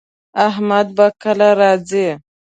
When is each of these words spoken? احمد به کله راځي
احمد 0.47 0.87
به 0.97 1.07
کله 1.21 1.49
راځي 1.59 2.07